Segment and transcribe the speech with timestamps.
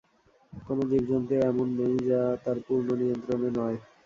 [0.53, 3.77] কোন জীব-জন্তু এমন নেই যা তাঁর পূর্ণ নিয়ন্ত্রণে নয়।